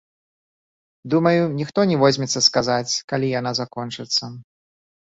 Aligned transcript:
Думаю, 1.15 1.41
ніхто 1.59 1.79
не 1.93 2.01
возьмецца 2.05 2.39
сказаць, 2.49 2.89
калі 3.15 3.33
яна 3.39 3.51
закончыцца. 3.63 4.37